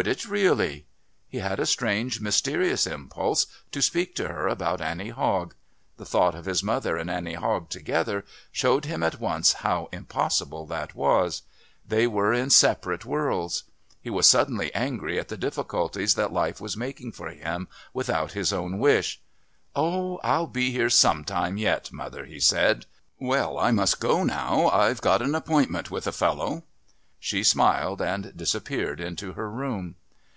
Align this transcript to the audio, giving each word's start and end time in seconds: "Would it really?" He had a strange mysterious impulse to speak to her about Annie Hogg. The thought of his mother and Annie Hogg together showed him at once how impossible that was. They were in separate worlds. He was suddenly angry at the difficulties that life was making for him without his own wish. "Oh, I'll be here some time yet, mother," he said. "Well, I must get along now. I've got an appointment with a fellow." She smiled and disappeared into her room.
"Would 0.00 0.06
it 0.06 0.24
really?" 0.28 0.86
He 1.28 1.38
had 1.38 1.58
a 1.58 1.66
strange 1.66 2.20
mysterious 2.20 2.86
impulse 2.86 3.46
to 3.72 3.82
speak 3.82 4.14
to 4.14 4.28
her 4.28 4.46
about 4.46 4.80
Annie 4.80 5.08
Hogg. 5.08 5.56
The 5.96 6.04
thought 6.04 6.36
of 6.36 6.44
his 6.44 6.62
mother 6.62 6.96
and 6.96 7.10
Annie 7.10 7.34
Hogg 7.34 7.68
together 7.70 8.24
showed 8.52 8.84
him 8.84 9.02
at 9.02 9.18
once 9.18 9.52
how 9.54 9.88
impossible 9.90 10.64
that 10.66 10.94
was. 10.94 11.42
They 11.86 12.06
were 12.06 12.32
in 12.32 12.50
separate 12.50 13.04
worlds. 13.04 13.64
He 14.00 14.10
was 14.10 14.28
suddenly 14.28 14.72
angry 14.76 15.18
at 15.18 15.26
the 15.26 15.36
difficulties 15.36 16.14
that 16.14 16.32
life 16.32 16.60
was 16.60 16.76
making 16.76 17.10
for 17.12 17.28
him 17.30 17.66
without 17.92 18.30
his 18.30 18.52
own 18.52 18.78
wish. 18.78 19.20
"Oh, 19.74 20.18
I'll 20.22 20.46
be 20.46 20.70
here 20.70 20.88
some 20.88 21.24
time 21.24 21.56
yet, 21.58 21.90
mother," 21.92 22.24
he 22.26 22.38
said. 22.38 22.86
"Well, 23.18 23.58
I 23.58 23.72
must 23.72 24.00
get 24.00 24.08
along 24.08 24.28
now. 24.28 24.68
I've 24.70 25.00
got 25.00 25.20
an 25.20 25.34
appointment 25.34 25.90
with 25.90 26.06
a 26.06 26.12
fellow." 26.12 26.62
She 27.22 27.44
smiled 27.44 28.00
and 28.00 28.34
disappeared 28.34 28.98
into 28.98 29.34
her 29.34 29.50
room. 29.50 29.96